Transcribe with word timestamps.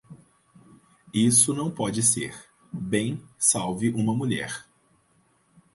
Isso 1.13 1.53
não 1.53 1.69
pode 1.69 2.01
ser, 2.01 2.33
bem 2.73 3.21
salve 3.37 3.89
uma 3.91 4.15
mulher. 4.15 4.65